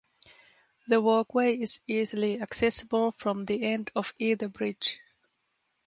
[0.87, 4.99] The walkway is easily accessible from the end of either bridge.